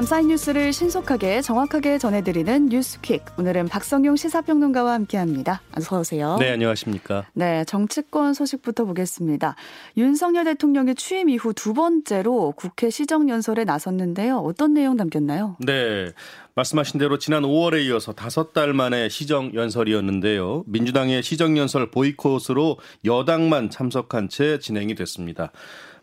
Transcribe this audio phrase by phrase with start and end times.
[0.00, 3.22] 감사인 뉴스를 신속하게 정확하게 전해드리는 뉴스퀵.
[3.38, 5.60] 오늘은 박성용 시사평론가와 함께합니다.
[5.76, 6.38] 어서 오세요.
[6.40, 7.26] 네, 안녕하십니까.
[7.34, 9.56] 네, 정치권 소식부터 보겠습니다.
[9.98, 14.38] 윤석열 대통령의 취임 이후 두 번째로 국회 시정연설에 나섰는데요.
[14.38, 15.58] 어떤 내용 담겼나요?
[15.60, 16.12] 네.
[16.54, 20.64] 말씀하신 대로 지난 5월에 이어서 다섯 달 만에 시정 연설이었는데요.
[20.66, 25.52] 민주당의 시정 연설 보이콧으로 여당만 참석한 채 진행이 됐습니다.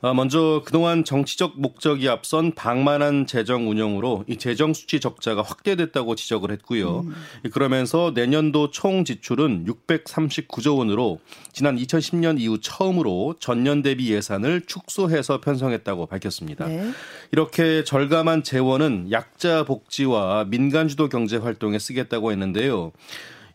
[0.02, 6.52] 아, 먼저 그동안 정치적 목적이 앞선 방만한 재정 운영으로 이 재정 수치 적자가 확대됐다고 지적을
[6.52, 7.00] 했고요.
[7.00, 7.14] 음.
[7.52, 11.20] 그러면서 내년도 총 지출은 639조 원으로
[11.52, 16.68] 지난 2010년 이후 처음으로 전년 대비 예산을 축소해서 편성했다고 밝혔습니다.
[16.68, 16.92] 네.
[17.32, 22.92] 이렇게 절감한 재원은 약자 복지와 민간 주도 경제 활동에 쓰겠다고 했는데요.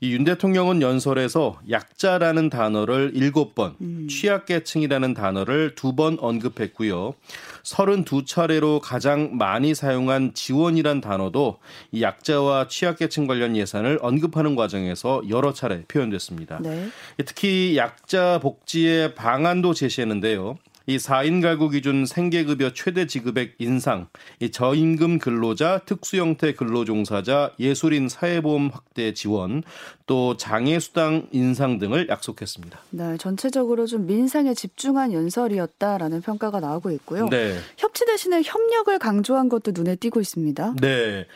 [0.03, 4.09] 이 윤 대통령은 연설에서 약자라는 단어를 7번, 음.
[4.11, 7.15] 취약계층이라는 단어를 2번 언급했고요.
[7.63, 11.59] 32차례로 가장 많이 사용한 지원이란 단어도
[11.93, 16.59] 이 약자와 취약계층 관련 예산을 언급하는 과정에서 여러 차례 표현됐습니다.
[16.61, 16.89] 네.
[17.25, 20.59] 특히 약자 복지의 방안도 제시했는데요.
[20.87, 24.09] 이 4인 가구 기준 생계급여 최대 지급액 인상,
[24.41, 29.63] 이 저임금 근로자, 특수형태 근로종사자, 예술인 사회보험 확대 지원,
[30.07, 32.79] 또 장애수당 인상 등을 약속했습니다.
[32.91, 37.29] 네, 전체적으로 좀 민생에 집중한 연설이었다라는 평가가 나오고 있고요.
[37.29, 37.57] 네.
[37.79, 40.75] 협치 대신에 협력을 강조한 것도 눈에 띄고 있습니다.
[40.81, 41.27] 네.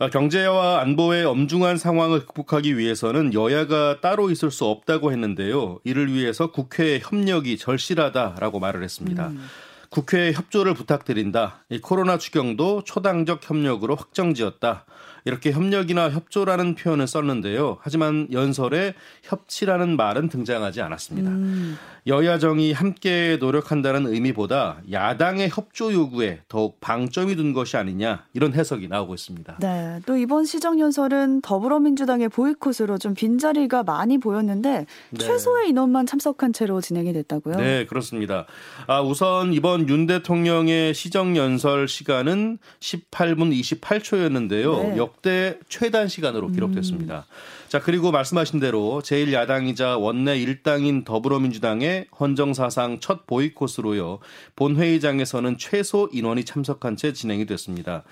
[0.00, 5.78] 아, 경제와 안보의 엄중한 상황을 극복하기 위해서는 여야가 따로 있을 수 없다고 했는데요.
[5.84, 9.28] 이를 위해서 국회의 협력이 절실하다라고 말을 했습니다.
[9.28, 9.46] 음.
[9.90, 11.66] 국회에 협조를 부탁드린다.
[11.68, 14.86] 이 코로나 추경도 초당적 협력으로 확정지었다.
[15.24, 17.78] 이렇게 협력이나 협조라는 표현을 썼는데요.
[17.80, 21.30] 하지만 연설에 협치라는 말은 등장하지 않았습니다.
[21.30, 21.78] 음.
[22.06, 28.88] 여야 정이 함께 노력한다는 의미보다 야당의 협조 요구에 더욱 방점이 둔 것이 아니냐 이런 해석이
[28.88, 29.58] 나오고 있습니다.
[29.60, 35.18] 네, 또 이번 시정 연설은 더불어민주당의 보이콧으로 좀 빈자리가 많이 보였는데 네.
[35.18, 37.56] 최소의 인원만 참석한 채로 진행이 됐다고요?
[37.56, 38.46] 네, 그렇습니다.
[38.86, 44.82] 아, 우선 이번 윤 대통령의 시정 연설 시간은 18분 28초였는데요.
[44.82, 44.96] 네.
[45.10, 47.26] 역대 최단 시간으로 기록됐습니다.
[47.28, 47.68] 음.
[47.68, 54.18] 자, 그리고 말씀하신 대로 제1야당이자 원내 일당인 더불어민주당의 헌정사상 첫 보이콧으로요.
[54.56, 58.04] 본회의장에서는 최소 인원이 참석한 채 진행이 됐습니다.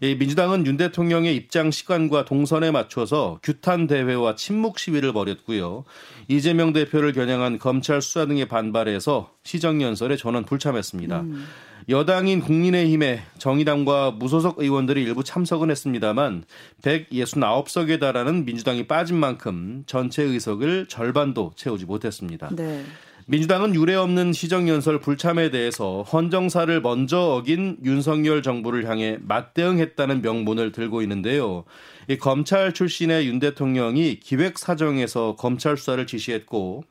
[0.00, 5.84] 이 민주당은 윤 대통령의 입장 시간과 동선에 맞춰서 규탄 대회와 침묵 시위를 벌였고요.
[6.28, 11.20] 이재명 대표를 겨냥한 검찰 수사 등의 반발에서 시정연설에 전원 불참했습니다.
[11.20, 11.46] 음.
[11.88, 16.44] 여당인 국민의힘의 정의당과 무소속 의원들이 일부 참석은 했습니다만
[16.82, 22.50] 169석에 달하는 민주당이 빠진 만큼 전체 의석을 절반도 채우지 못했습니다.
[22.52, 22.84] 네.
[23.26, 31.00] 민주당은 유례 없는 시정연설 불참에 대해서 헌정사를 먼저 어긴 윤석열 정부를 향해 맞대응했다는 명분을 들고
[31.02, 31.64] 있는데요.
[32.06, 36.84] 이 검찰 출신의 윤 대통령이 기획사정에서 검찰 수사를 지시했고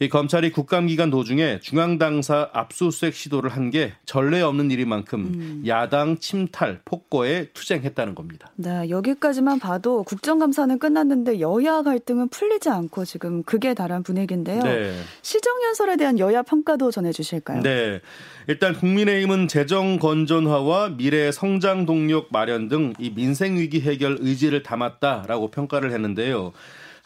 [0.00, 5.62] 이 검찰이 국감기간 도중에 중앙당사 압수수색 시도를 한 게 전례 없는 일인 만큼 음.
[5.66, 8.48] 야당 침탈 폭거에 투쟁했다는 겁니다.
[8.54, 14.62] 네, 여기까지만 봐도 국정감사는 끝났는데 여야 갈등은 풀리지 않고 지금 극에 달한 분위기인데요.
[14.62, 14.94] 네.
[15.22, 17.62] 시정연 설에 대한 여야 평가도 전해주실까요?
[17.62, 18.00] 네,
[18.48, 25.50] 일단 국민의힘은 재정 건전화와 미래 성장 동력 마련 등 이 민생 위기 해결 의지를 담았다라고
[25.50, 26.52] 평가를 했는데요.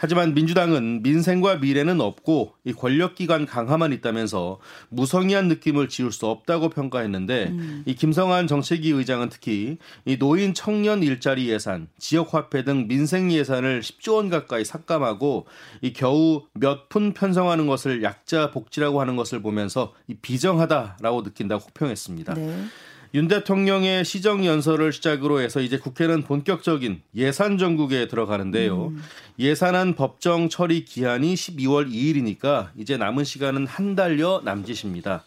[0.03, 7.49] 하지만 민주당은 민생과 미래는 없고 이 권력기관 강화만 있다면서 무성의한 느낌을 지울 수 없다고 평가했는데
[7.50, 7.83] 음.
[7.84, 13.81] 이 김성한 정책위 의장은 특히 이 노인 청년 일자리 예산, 지역 화폐 등 민생 예산을
[13.81, 15.47] 10조 원 가까이 삭감하고
[15.83, 22.34] 이 겨우 몇 푼 편성하는 것을 약자 복지라고 하는 것을 보면서 이 비정하다라고 느낀다고 호평했습니다.
[22.34, 22.65] 네.
[23.12, 28.88] 윤 대통령의 시정 연설을 시작으로 해서 이제 국회는 본격적인 예산 정국에 들어가는데요.
[28.88, 29.02] 음.
[29.38, 35.25] 예산안 법정 처리 기한이 12월 2일이니까 이제 남은 시간은 한 달여 남짓입니다.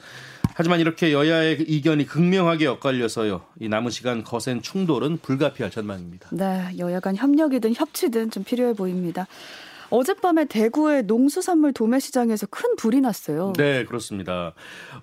[0.56, 3.42] 하지만 이렇게 여야의 의견이 극명하게 엇갈려서요.
[3.60, 6.30] 이 남은 시간 거센 충돌은 불가피할 전망입니다.
[6.32, 9.28] 네, 여야 간 협력이든 협치든 좀 필요해 보입니다.
[9.94, 13.54] 어젯밤에 대구의 농수산물 도매시장에서 큰 불이 났어요.
[13.56, 14.54] 네, 그렇습니다.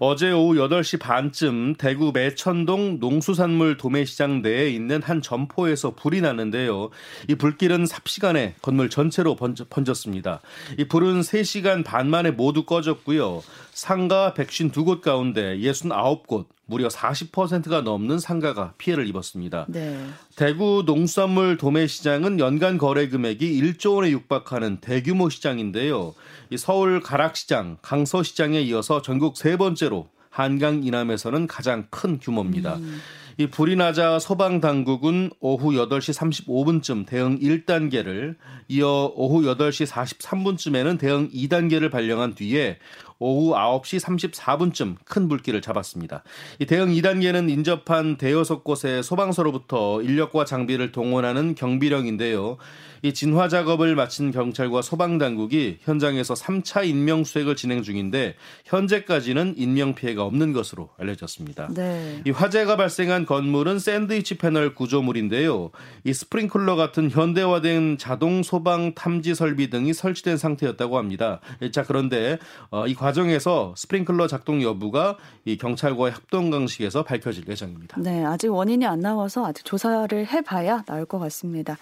[0.01, 6.91] 어제 오후 8시 반쯤 대구 매천동 농수산물 도매시장 내에 있는 한 점포에서 불이 났는데요.
[7.29, 10.41] 이 불길은 삽시간에 건물 전체로 번졌습니다.
[10.77, 13.45] 이 불은 3시간 반 만에 모두 꺼졌고요.
[13.71, 19.67] 상가 152곳 가운데 69곳, 무려 40%가 넘는 상가가 피해를 입었습니다.
[19.69, 20.07] 네.
[20.37, 26.15] 대구 농수산물 도매 시장은 연간 거래 금액이 1조 원에 육박하는 대규모 시장인데요.
[26.51, 32.77] 이 서울 가락시장, 강서시장에 이어서 전국 세 번째로 한강 이남에서는 가장 큰 규모입니다.
[32.77, 33.01] 음.
[33.37, 38.37] 이 불이 나자 소방 당국은 오후 8시 35분쯤 대응 1단계를
[38.69, 42.79] 이어 오후 8시 43분쯤에는 대응 2단계를 발령한 뒤에
[43.21, 46.25] 오후 9시 34분쯤 큰 불길을 잡았습니다.
[46.59, 52.57] 이 대응 2단계는 인접한 대여섯 곳의 소방서로부터 인력과 장비를 동원하는 경비령인데요.
[53.03, 58.35] 이 진화 작업을 마친 경찰과 소방 당국이 현장에서 3차 인명 수색을 진행 중인데
[58.67, 61.69] 현재까지는 인명 피해가 없는 것으로 알려졌습니다.
[61.75, 62.21] 네.
[62.27, 65.71] 이 화재가 발생한 건물은 샌드위치 패널 구조물인데요.
[66.05, 71.41] 이 스프링클러 같은 현대화된 자동 소방 탐지 설비 등이 설치된 상태였다고 합니다.
[71.73, 72.39] 자 그런데
[72.71, 78.01] 어, 이 과정 에서 스프링클러 작동 여부가 이 경찰과의 합동 감식에서 밝혀질 예정입니다.
[78.01, 81.77] 네, 아직 원인이 안 나와서 아직 조사를 해봐야 나올 것 같습니다.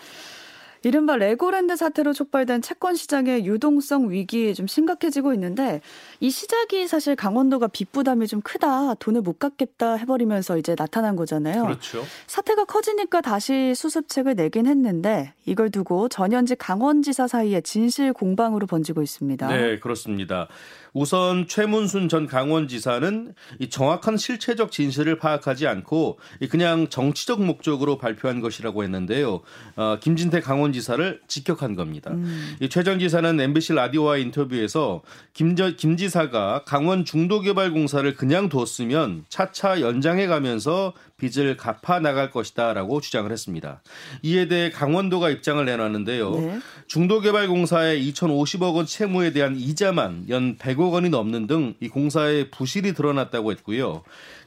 [0.82, 5.80] 이른바 레고랜드 사태로 촉발된 채권 시장의 유동성 위기 좀 심각해지고 있는데
[6.20, 11.64] 이 시작이 사실 강원도가 빚 부담이 좀 크다 돈을 못 갚겠다 해버리면서 이제 나타난 거잖아요.
[11.64, 12.04] 그렇죠.
[12.26, 19.48] 사태가 커지니까 다시 수습책을 내긴 했는데 이걸 두고 전현직 강원지사 사이에 진실 공방으로 번지고 있습니다.
[19.48, 20.48] 네, 그렇습니다.
[20.92, 26.18] 우선 최문순 전 강원지사는 이 정확한 실체적 진실을 파악하지 않고
[26.50, 29.40] 그냥 정치적 목적으로 발표한 것이라고 했는데요.
[29.76, 32.10] 어, 김진태 강원지사를 직격한 겁니다.
[32.12, 32.56] 음.
[32.70, 35.02] 최전 지사는 MBC 라디오와 인터뷰에서
[35.32, 43.30] 김, 김 지사가 강원 중도개발공사를 그냥 뒀으면 차차 연장해 가면서 빚을 갚아 나갈 것이다라고 주장을
[43.30, 43.82] 했습니다.
[44.22, 46.30] 이에 대해 강원도가 입장을 내놨는데요.
[46.30, 46.60] 네.
[46.86, 53.50] 중도개발공사의 2,050억 원 채무에 대한 이자만 연 100억 원이 넘는 등 이 공사의 부실이 드러났다고
[53.52, 54.02] 했고요.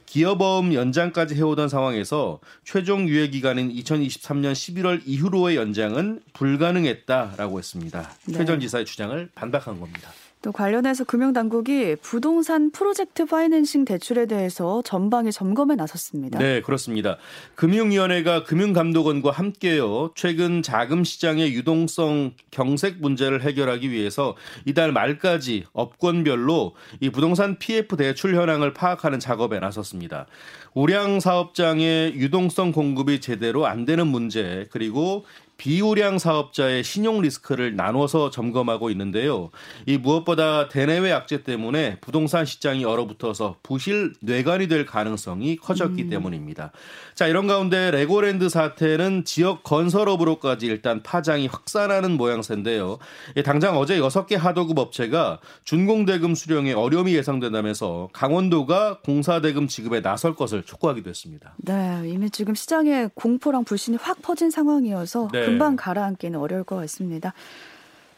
[0.06, 8.10] 기업어음 연장까지 해오던 상황에서 최종 유예 기간인 2023년 11월 이후로의 연장은 불가능했다라고 했습니다.
[8.26, 8.34] 네.
[8.34, 10.10] 최전 지사의 주장을 반박한 겁니다.
[10.42, 16.40] 또 관련해서 금융당국이 부동산 프로젝트 파이낸싱 대출에 대해서 전방위 점검에 나섰습니다.
[16.40, 17.16] 네, 그렇습니다.
[17.54, 20.10] 금융위원회가 금융감독원과 함께요.
[20.16, 24.34] 최근 자금 시장의 유동성 경색 문제를 해결하기 위해서
[24.64, 30.26] 이달 말까지 업권별로 이 부동산 PF 대출 현황을 파악하는 작업에 나섰습니다.
[30.74, 35.24] 우량 사업장의 유동성 공급이 제대로 안 되는 문제 그리고
[35.62, 39.50] 비우량 사업자의 신용 리스크를 나눠서 점검하고 있는데요.
[39.86, 46.10] 이 무엇보다 대내외 악재 때문에 부동산 시장이 얼어붙어서 부실 뇌관이 될 가능성이 커졌기 음.
[46.10, 46.72] 때문입니다.
[47.14, 52.98] 자, 이런 가운데 레고랜드 사태는 지역 건설업으로까지 일단 파장이 확산하는 모양새인데요.
[53.44, 61.08] 당장 어제 6개 하도급 업체가 준공대금 수령에 어려움이 예상된다면서 강원도가 공사대금 지급에 나설 것을 촉구하기도
[61.08, 61.54] 했습니다.
[61.58, 65.51] 네, 이미 지금 시장에 공포랑 불신이 확 퍼진 상황이어서 네.
[65.52, 67.32] 금방 가라앉기는 어려울 것 같습니다.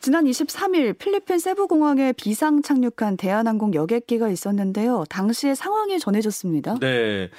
[0.00, 5.04] 지난 23일 필리핀 세부공항에 비상 착륙한 대한항공 여객기가 있었는데요.
[5.08, 6.78] 당시의 상황이 전해졌습니다.
[6.78, 7.30] 네.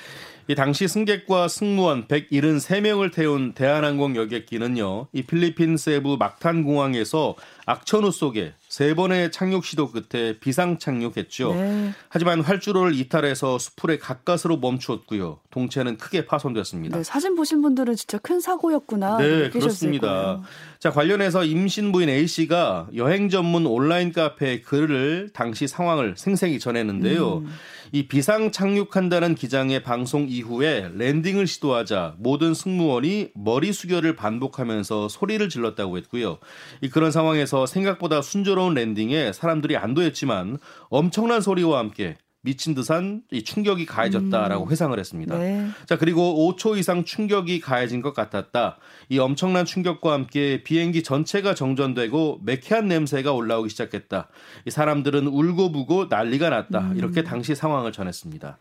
[0.47, 5.07] 이 당시 승객과 승무원 173명을 태운 대한항공 여객기는요.
[5.13, 7.35] 이 필리핀 세부 막탄 공항에서
[7.67, 11.55] 악천후 속에 세 번의 착륙 시도 끝에 비상 착륙했죠.
[11.55, 11.93] 네.
[12.09, 15.39] 하지만 활주로를 이탈해서 수풀에 가까스로 멈추었고요.
[15.49, 16.97] 동체는 크게 파손됐습니다.
[16.97, 19.15] 네, 사진 보신 분들은 진짜 큰 사고였구나.
[19.15, 20.07] 네, 그렇습니다.
[20.07, 20.43] 거예요.
[20.79, 27.37] 자 관련해서 임신 부인 A 씨가 여행 전문 온라인 카페에 글을 당시 상황을 생생히 전했는데요.
[27.37, 27.47] 음.
[27.91, 35.97] 이 비상 착륙한다는 기장의 방송 이후에 랜딩을 시도하자 모든 승무원이 머리 수결을 반복하면서 소리를 질렀다고
[35.99, 36.39] 했고요.
[36.81, 40.57] 이 그런 상황에서 생각보다 순조로운 랜딩에 사람들이 안도했지만
[40.89, 44.71] 엄청난 소리와 함께 미친 듯한 이 충격이 가해졌다라고 음.
[44.71, 45.37] 회상을 했습니다.
[45.37, 45.67] 네.
[45.87, 48.77] 자 그리고 5초 이상 충격이 가해진 것 같았다.
[49.09, 54.29] 이 엄청난 충격과 함께 비행기 전체가 정전되고 매캐한 냄새가 올라오기 시작했다.
[54.65, 56.79] 이 사람들은 울고부고 난리가 났다.
[56.91, 56.97] 음.
[56.97, 58.59] 이렇게 당시 상황을 전했습니다.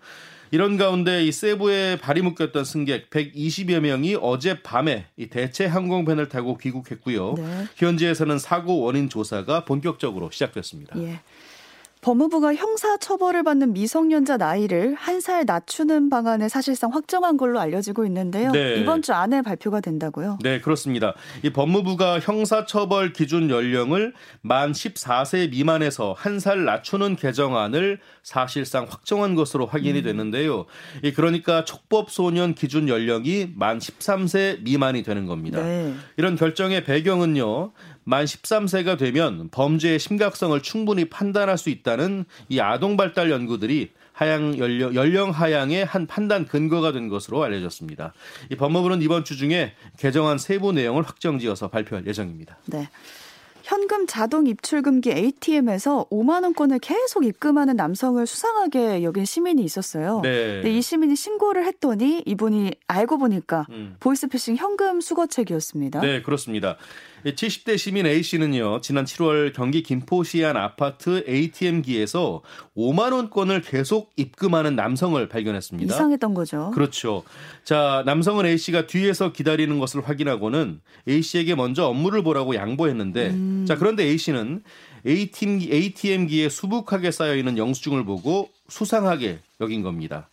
[0.54, 7.34] 이런 가운데 이 세부에 발이 묶였던 승객 120여 명이 어젯밤에 이 대체 항공편을 타고 귀국했고요.
[7.36, 7.66] 네.
[7.74, 10.96] 현지에서는 사고 원인 조사가 본격적으로 시작됐습니다.
[11.02, 11.18] 예.
[12.04, 18.50] 법무부가 형사 처벌을 받는 미성년자 나이를 한 살 낮추는 방안을 사실상 확정한 걸로 알려지고 있는데요.
[18.50, 18.76] 네.
[18.76, 20.38] 이번 주 안에 발표가 된다고요?
[20.42, 21.14] 네, 그렇습니다.
[21.42, 29.34] 이 법무부가 형사 처벌 기준 연령을 만 14세 미만에서 한 살 낮추는 개정안을 사실상 확정한
[29.34, 30.04] 것으로 확인이 음.
[30.04, 30.66] 됐는데요.
[31.02, 35.62] 이 그러니까 촉법 소년 기준 연령이 만 13세 미만이 되는 겁니다.
[35.62, 35.94] 네.
[36.18, 37.72] 이런 결정의 배경은요.
[38.04, 44.94] 만 13세가 되면 범죄의 심각성을 충분히 판단할 수 있다는 이 아동 발달 연구들이 하향 연령,
[44.94, 48.14] 연령 하향의 한 판단 근거가 된 것으로 알려졌습니다.
[48.50, 52.56] 이 법무부는 이번 주 중에 개정안 세부 내용을 확정지어서 발표할 예정입니다.
[52.66, 52.88] 네.
[53.64, 60.20] 현금 자동 입출금기 ATM에서 5만 원권을 계속 입금하는 남성을 수상하게 여긴 시민이 있었어요.
[60.22, 60.56] 네.
[60.56, 63.96] 근데 이 시민이 신고를 했더니 이분이 알고 보니까 음.
[64.00, 66.02] 보이스피싱 현금 수거책이었습니다.
[66.02, 66.76] 네, 그렇습니다.
[67.32, 72.42] 70대 시민 A 씨는요, 지난 7월 경기 김포시의 한 아파트 ATM기에서
[72.76, 75.94] 5만 원권을 계속 입금하는 남성을 발견했습니다.
[75.94, 76.70] 이상했던 거죠.
[76.74, 77.22] 그렇죠.
[77.64, 83.64] 자, 남성은 A 씨가 뒤에서 기다리는 것을 확인하고는 A 씨에게 먼저 업무를 보라고 양보했는데, 음.
[83.66, 84.62] 자, 그런데 A 씨는
[85.06, 90.28] ATM, ATM기에 수북하게 쌓여 있는 영수증을 보고 수상하게 여긴 겁니다.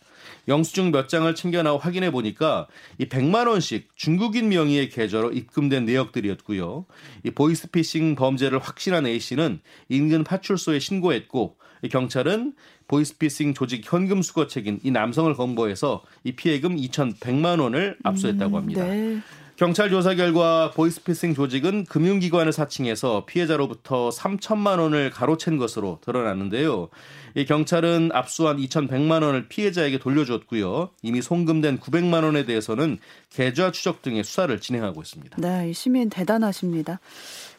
[0.48, 2.66] 영수증 몇 장을 챙겨나와 확인해 보니까
[2.98, 6.86] 이 100만 원씩 중국인 명의의 계좌로 입금된 내역들이었고요.
[7.24, 11.56] 이 보이스피싱 범죄를 확신한 A 씨는 인근 파출소에 신고했고
[11.90, 12.54] 경찰은
[12.88, 18.84] 보이스피싱 조직 현금 수거책인 이 남성을 검거해서 이 피해금 2,100만 원을 압수했다고 합니다.
[18.84, 19.41] 음, 네.
[19.62, 26.88] 경찰 조사 결과 보이스피싱 조직은 금융기관을 사칭해서 피해자로부터 3천만 원을 가로챈 것으로 드러났는데요.
[27.36, 30.90] 이 경찰은 압수한 2,100만 원을 피해자에게 돌려줬고요.
[31.02, 32.98] 이미 송금된 900만 원에 대해서는
[33.30, 35.36] 계좌 추적 등의 수사를 진행하고 있습니다.
[35.40, 36.98] 네, 이 시민 대단하십니다.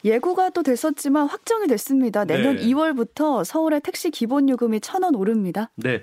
[0.03, 2.25] 예고가 또 됐었지만 확정이 됐습니다.
[2.25, 2.65] 내년 네.
[2.65, 5.71] 2월부터 서울의 택시 기본 요금이 1,000원 오릅니다.
[5.77, 6.01] 네.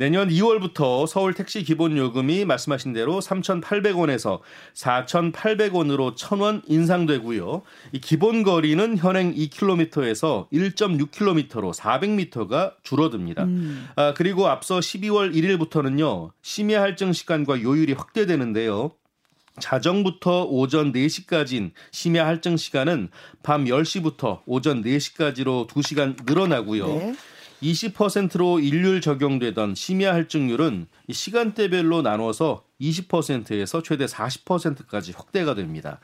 [0.00, 4.40] 내년 2월부터 서울 택시 기본 요금이 말씀하신 대로 3,800원에서
[4.72, 7.60] 4,800원으로 1,000원 인상되고요.
[7.92, 13.44] 이 기본 거리는 현행 2km에서 1.6km로 400m가 줄어듭니다.
[13.44, 13.88] 음.
[13.94, 16.30] 아, 그리고 앞서 12월 1일부터는요.
[16.40, 18.92] 심야 할증 시간과 요율이 확대되는데요.
[19.58, 23.10] 자정부터 오전 4시까지인 심야 할증 시간은
[23.42, 26.86] 밤 10시부터 오전 4시까지로 2시간 늘어나고요.
[26.86, 27.14] 네.
[27.62, 36.00] 20%로 일률 적용되던 심야 할증률은 시간대별로 나눠서 20%에서 최대 40%까지 확대가 됩니다.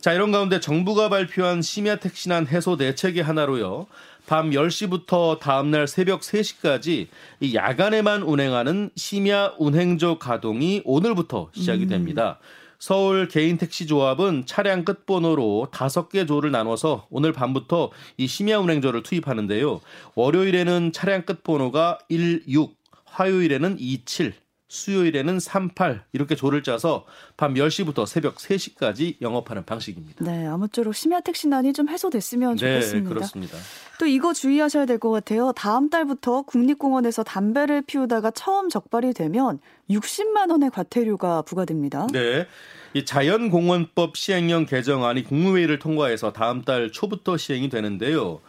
[0.00, 3.86] 자, 이런 가운데 정부가 발표한 심야 택시난 해소 대책의 하나로요.
[4.26, 7.08] 밤 10시부터 다음날 새벽 3시까지
[7.40, 11.88] 이 야간에만 운행하는 심야 운행조 가동이 오늘부터 시작이 음.
[11.88, 12.38] 됩니다.
[12.40, 12.69] 음.
[12.80, 19.02] 서울 개인 택시 조합은 차량 끝번호로 다섯 개 조를 나눠서 오늘 밤부터 이 심야 운행조를
[19.02, 19.82] 투입하는데요.
[20.14, 24.32] 월요일에는 차량 끝번호가 16, 화요일에는 27,
[24.70, 27.04] 수요일에는 38 이렇게 조를 짜서
[27.36, 30.24] 밤 10시부터 새벽 3시까지 영업하는 방식입니다.
[30.24, 33.08] 네, 아무쪼록 심야 택시난이 좀 해소됐으면 네, 좋겠습니다.
[33.08, 33.58] 네, 그렇습니다.
[33.98, 35.52] 또 이거 주의하셔야 될 것 같아요.
[35.56, 39.58] 다음 달부터 국립공원에서 담배를 피우다가 처음 적발이 되면
[39.90, 42.06] 60만 원의 과태료가 부과됩니다.
[42.12, 42.46] 네.
[42.94, 48.40] 이 자연공원법 시행령 개정안이 국무회의를 통과해서 다음 달 초부터 시행이 되는데요.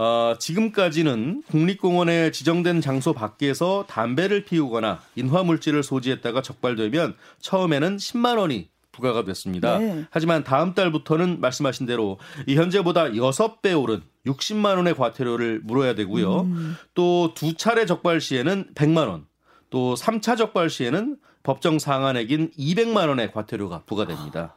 [0.00, 9.24] 어, 지금까지는 국립공원에 지정된 장소 밖에서 담배를 피우거나 인화물질을 소지했다가 적발되면 처음에는 10만 원이 부과가
[9.24, 9.76] 됐습니다.
[9.78, 10.06] 네.
[10.08, 16.40] 하지만 다음 달부터는 말씀하신 대로 이 현재보다 6배 오른 60만 원의 과태료를 물어야 되고요.
[16.40, 16.76] 음.
[16.94, 19.26] 또두 차례 적발 시에는 100만 원,
[19.68, 24.54] 또 3차 적발 시에는 법정 상한액인 200만 원의 과태료가 부과됩니다.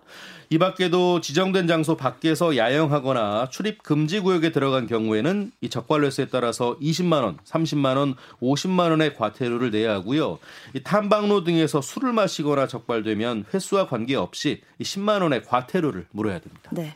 [0.49, 6.77] 이 밖에도 지정된 장소 밖에서 야영하거나 출입 금지 구역에 들어간 경우에는 이 적발 횟수에 따라서
[6.79, 10.39] 20만 원, 30만 원, 50만 원의 과태료를 내야 하고요.
[10.73, 16.69] 이 탐방로 등에서 술을 마시거나 적발되면 횟수와 관계없이 10만 원의 과태료를 물어야 됩니다.
[16.71, 16.95] 네.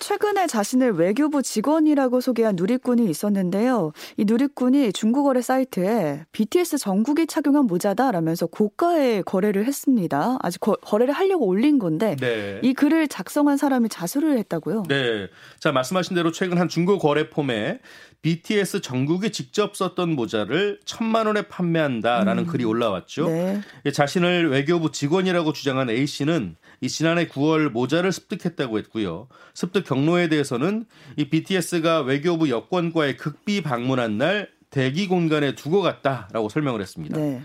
[0.00, 3.92] 최근에 자신을 외교부 직원이라고 소개한 누리꾼이 있었는데요.
[4.16, 10.38] 이 누리꾼이 중국어래 사이트에 BTS 정국이 착용한 모자다라면서 고가의 거래를 했습니다.
[10.40, 12.60] 아직 거, 래를 하려고 올린 건데 네.
[12.62, 14.84] 이 글을 작성한 사람이 자수를 했다고요.
[14.88, 15.28] 네.
[15.60, 17.80] 자 말씀하신 대로 최근 한 중고 거래 폼에
[18.22, 22.46] BTS 정국이 직접 썼던 모자를 천만 원에 판매한다라는 음.
[22.46, 23.28] 글이 올라왔죠.
[23.28, 23.60] 네.
[23.92, 29.28] 자신을 외교부 직원이라고 주장한 A 씨는 이 지난해 9월 모자를 습득했다고 했고요.
[29.54, 30.84] 습득 경로에 대해서는
[31.16, 37.18] 이 BTS가 외교부 여권과의 극비 방문한 날 대기 공간에 두고 갔다라고 설명을 했습니다.
[37.18, 37.42] 네.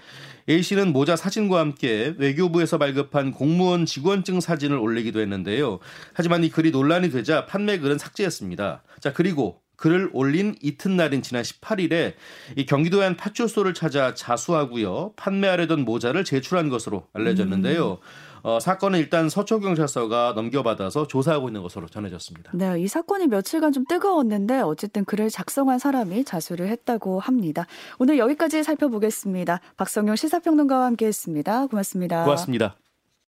[0.48, 5.80] A 씨는 모자 사진과 함께 외교부에서 발급한 공무원 직원증 사진을 올리기도 했는데요.
[6.14, 8.84] 하지만 이 글이 논란이 되자 판매글은 삭제했습니다.
[9.00, 12.14] 자, 그리고 글을 올린 이튿날인 지난 18일에
[12.56, 15.14] 이 경기도의 한 파출소를 찾아 자수하고요.
[15.16, 17.92] 판매하려던 모자를 제출한 것으로 알려졌는데요.
[17.94, 18.36] 음.
[18.46, 22.52] 어, 사건은 일단 서초경찰서가 넘겨받아서 조사하고 있는 것으로 전해졌습니다.
[22.54, 27.66] 네, 이 사건이 며칠간 좀 뜨거웠는데 어쨌든 글을 작성한 사람이 자수를 했다고 합니다.
[27.98, 29.62] 오늘 여기까지 살펴보겠습니다.
[29.78, 31.66] 박성용 시사평론가와 함께했습니다.
[31.66, 32.24] 고맙습니다.
[32.24, 32.76] 고맙습니다.